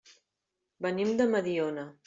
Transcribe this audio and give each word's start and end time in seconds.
Venim 0.87 1.13
de 1.21 1.29
Mediona. 1.37 1.89